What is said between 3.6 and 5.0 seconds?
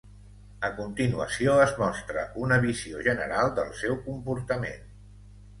del seu comportament.